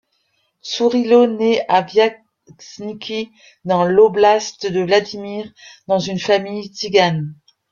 [0.63, 3.29] Tsourilo naît à Viazniki
[3.65, 5.53] dans l'oblast de Vladimir
[5.85, 7.35] dans une famille tsigane.